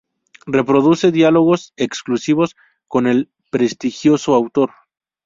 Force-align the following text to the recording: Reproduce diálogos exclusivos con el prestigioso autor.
Reproduce 0.47 1.11
diálogos 1.11 1.73
exclusivos 1.77 2.55
con 2.87 3.05
el 3.05 3.29
prestigioso 3.51 4.33
autor. 4.33 4.71